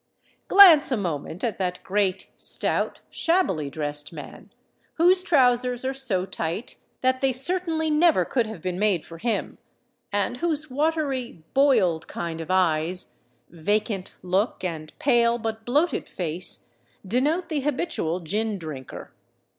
[0.47, 4.49] Glance a moment at that great, stout, shabbily dressed man,
[4.95, 9.59] whose trousers are so tight that they certainly never could have been made for him,
[10.11, 13.19] and whose watery boiled kind of eyes,
[13.51, 16.69] vacant look, and pale but bloated face,
[17.05, 19.13] denote the habitual gin drinker.